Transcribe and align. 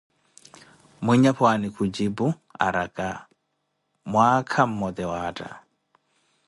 Mwinyapwaani 1.01 1.67
kujipu 1.75 2.33
araka, 2.65 3.25
mwaka 4.11 4.67
mmote 4.67 5.03
waatta 5.11 5.49